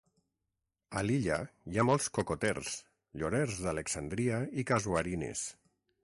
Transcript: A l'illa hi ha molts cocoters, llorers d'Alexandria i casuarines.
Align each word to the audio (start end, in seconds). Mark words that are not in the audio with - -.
A 0.99 1.01
l'illa 1.07 1.35
hi 1.73 1.75
ha 1.77 1.83
molts 1.89 2.07
cocoters, 2.15 2.71
llorers 3.23 3.59
d'Alexandria 3.67 4.39
i 4.63 4.65
casuarines. 4.71 5.45